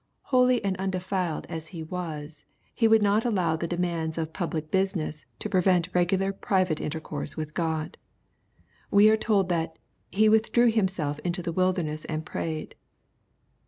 Holy 0.33 0.63
and 0.65 0.75
undefiled 0.77 1.45
as 1.47 1.67
He 1.67 1.85
was^e 1.85 2.45
would 2.89 3.03
not 3.03 3.23
allow 3.23 3.55
the 3.55 3.67
demands 3.67 4.17
of 4.17 4.33
public 4.33 4.71
business 4.71 5.27
to 5.37 5.47
prevent 5.47 5.93
regular 5.93 6.33
private 6.33 6.81
intercourse 6.81 7.37
with 7.37 7.53
God. 7.53 7.99
We 8.89 9.11
are 9.11 9.15
told 9.15 9.47
that" 9.49 9.77
He 10.11 10.27
withdrew 10.27 10.71
himself 10.71 11.19
into 11.19 11.43
the 11.43 11.51
wilderness 11.53 12.05
and 12.05 12.25
prayed." 12.25 12.73